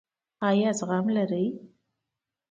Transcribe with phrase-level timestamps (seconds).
[0.47, 1.45] ایا زغم لرئ؟